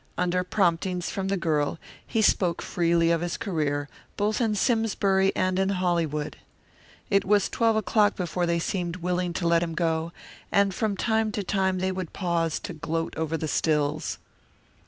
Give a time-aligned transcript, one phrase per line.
[0.17, 5.59] Under promptings from the girl he spoke freely of his career, both in Simsbury and
[5.59, 6.37] in Hollywood.
[7.11, 10.11] It was twelve o'clock before they seemed willing to let him go,
[10.51, 14.17] and from time to time they would pause to gloat over the stills.